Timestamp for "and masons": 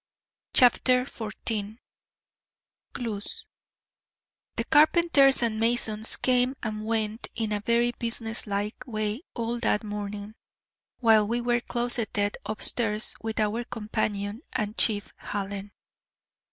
5.43-6.15